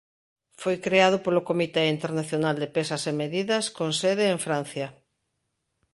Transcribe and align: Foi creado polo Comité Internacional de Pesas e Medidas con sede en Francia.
Foi 0.61 0.75
creado 0.85 1.17
polo 1.25 1.45
Comité 1.49 1.83
Internacional 1.95 2.55
de 2.59 2.71
Pesas 2.75 3.03
e 3.11 3.13
Medidas 3.21 3.65
con 3.77 3.89
sede 4.01 4.25
en 4.33 4.39
Francia. 4.45 4.87